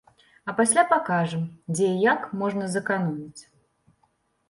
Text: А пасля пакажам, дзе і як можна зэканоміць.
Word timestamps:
А 0.47 0.53
пасля 0.59 0.83
пакажам, 0.93 1.45
дзе 1.75 1.85
і 1.91 2.01
як 2.09 2.27
можна 2.43 2.73
зэканоміць. 2.75 3.41